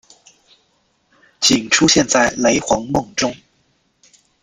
[1.39, 3.35] 仅出现在雷凰梦中。